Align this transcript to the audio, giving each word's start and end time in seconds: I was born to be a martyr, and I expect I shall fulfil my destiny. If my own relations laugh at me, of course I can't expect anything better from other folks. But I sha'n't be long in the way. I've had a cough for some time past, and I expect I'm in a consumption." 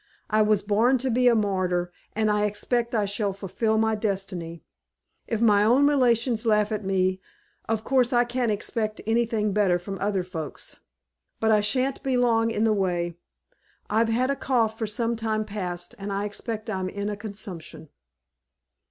I 0.31 0.41
was 0.41 0.63
born 0.63 0.97
to 0.97 1.11
be 1.11 1.27
a 1.27 1.35
martyr, 1.35 1.91
and 2.13 2.31
I 2.31 2.45
expect 2.45 2.95
I 2.95 3.05
shall 3.05 3.33
fulfil 3.33 3.77
my 3.77 3.93
destiny. 3.93 4.63
If 5.27 5.41
my 5.41 5.63
own 5.63 5.85
relations 5.85 6.43
laugh 6.43 6.71
at 6.71 6.83
me, 6.83 7.21
of 7.69 7.83
course 7.83 8.11
I 8.11 8.23
can't 8.23 8.51
expect 8.51 8.99
anything 9.05 9.53
better 9.53 9.77
from 9.77 9.99
other 9.99 10.23
folks. 10.23 10.77
But 11.39 11.51
I 11.51 11.61
sha'n't 11.61 12.01
be 12.01 12.17
long 12.17 12.49
in 12.49 12.63
the 12.63 12.73
way. 12.73 13.15
I've 13.91 14.09
had 14.09 14.31
a 14.31 14.35
cough 14.35 14.75
for 14.75 14.87
some 14.87 15.15
time 15.15 15.45
past, 15.45 15.93
and 15.99 16.11
I 16.11 16.25
expect 16.25 16.67
I'm 16.67 16.89
in 16.89 17.07
a 17.07 17.15
consumption." 17.15 17.89